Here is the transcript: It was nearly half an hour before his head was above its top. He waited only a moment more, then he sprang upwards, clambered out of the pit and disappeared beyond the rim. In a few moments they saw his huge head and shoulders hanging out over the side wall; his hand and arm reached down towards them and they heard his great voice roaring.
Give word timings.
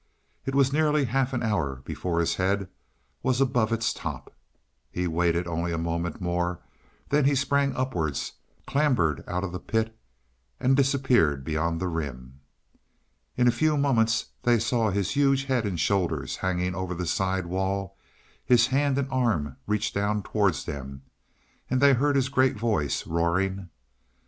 It 0.47 0.55
was 0.55 0.73
nearly 0.73 1.05
half 1.05 1.31
an 1.31 1.43
hour 1.43 1.83
before 1.85 2.19
his 2.21 2.37
head 2.37 2.67
was 3.21 3.39
above 3.39 3.71
its 3.71 3.93
top. 3.93 4.33
He 4.89 5.05
waited 5.07 5.45
only 5.45 5.71
a 5.71 5.77
moment 5.77 6.19
more, 6.19 6.59
then 7.09 7.25
he 7.25 7.35
sprang 7.35 7.75
upwards, 7.75 8.33
clambered 8.65 9.23
out 9.27 9.43
of 9.43 9.51
the 9.51 9.59
pit 9.59 9.95
and 10.59 10.75
disappeared 10.75 11.43
beyond 11.43 11.79
the 11.79 11.87
rim. 11.87 12.39
In 13.37 13.47
a 13.47 13.51
few 13.51 13.77
moments 13.77 14.25
they 14.41 14.57
saw 14.57 14.89
his 14.89 15.11
huge 15.11 15.43
head 15.43 15.67
and 15.67 15.79
shoulders 15.79 16.37
hanging 16.37 16.69
out 16.73 16.79
over 16.79 16.95
the 16.95 17.05
side 17.05 17.45
wall; 17.45 17.95
his 18.43 18.65
hand 18.65 18.97
and 18.97 19.07
arm 19.11 19.57
reached 19.67 19.93
down 19.93 20.23
towards 20.23 20.65
them 20.65 21.03
and 21.69 21.79
they 21.79 21.93
heard 21.93 22.15
his 22.15 22.27
great 22.27 22.57
voice 22.57 23.05
roaring. 23.05 23.69